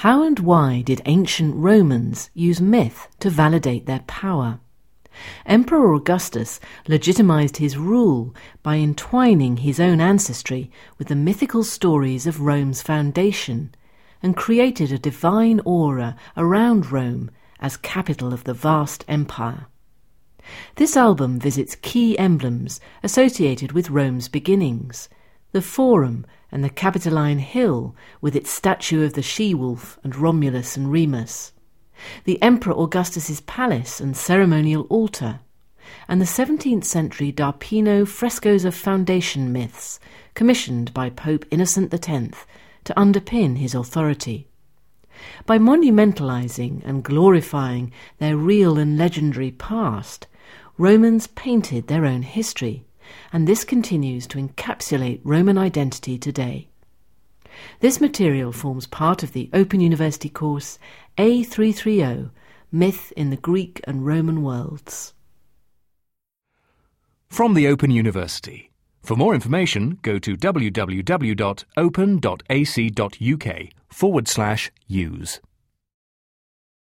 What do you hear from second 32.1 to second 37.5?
the Emperor Augustus's palace and ceremonial altar, and the 17th century